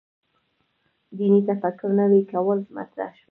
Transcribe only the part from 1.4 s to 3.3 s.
تفکر نوي کول مطرح شو.